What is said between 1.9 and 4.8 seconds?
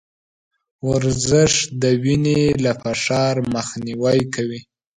وينې له فشار مخنيوی کوي.